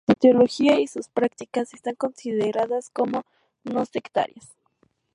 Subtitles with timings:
[0.07, 3.21] En resumen, su teología y sus prácticas están consideradas como
[3.63, 4.47] no-sectarias.